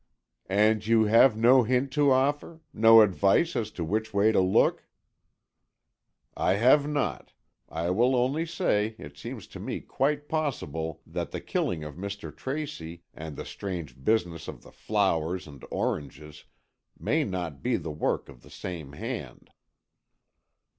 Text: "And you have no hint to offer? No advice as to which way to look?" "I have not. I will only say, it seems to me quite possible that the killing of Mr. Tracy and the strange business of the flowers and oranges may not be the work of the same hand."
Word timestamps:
"And 0.49 0.83
you 0.87 1.03
have 1.03 1.37
no 1.37 1.61
hint 1.61 1.91
to 1.91 2.09
offer? 2.11 2.61
No 2.73 3.01
advice 3.01 3.55
as 3.55 3.69
to 3.77 3.83
which 3.85 4.15
way 4.15 4.31
to 4.31 4.39
look?" 4.39 4.87
"I 6.35 6.53
have 6.55 6.87
not. 6.89 7.33
I 7.69 7.91
will 7.91 8.15
only 8.15 8.47
say, 8.47 8.95
it 8.97 9.15
seems 9.19 9.45
to 9.49 9.59
me 9.59 9.79
quite 9.79 10.27
possible 10.27 11.01
that 11.05 11.29
the 11.29 11.39
killing 11.39 11.83
of 11.83 11.97
Mr. 11.97 12.35
Tracy 12.35 13.03
and 13.13 13.35
the 13.35 13.45
strange 13.45 14.03
business 14.03 14.47
of 14.47 14.63
the 14.63 14.71
flowers 14.71 15.45
and 15.45 15.63
oranges 15.69 16.45
may 16.97 17.23
not 17.23 17.61
be 17.61 17.77
the 17.77 17.91
work 17.91 18.27
of 18.27 18.41
the 18.41 18.49
same 18.49 18.93
hand." 18.93 19.51